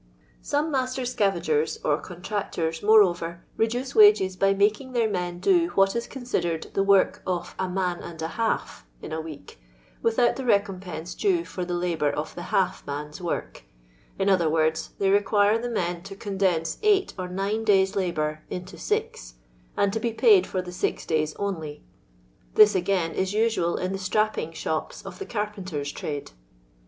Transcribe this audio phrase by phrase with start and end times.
[0.41, 6.07] Some master scavagers or contractors, moreover, reduce wages by making their men do what is
[6.07, 9.59] con sidered the work of •* a man and a half" in a week,
[10.01, 13.61] without the recompense duo for the labour of the" half" man's work;
[14.17, 18.79] in other words, they require the men to condense eight or nine days' labour into
[18.79, 19.35] six,
[19.77, 21.83] and to be paid for the six days only;
[22.55, 26.31] this again is usual in the strapping shops of the carpenters' trade.